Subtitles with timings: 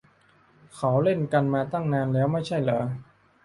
[0.75, 2.81] เขาเล่นกันมาตั้งนานแล้วไม่ใช่เหรอ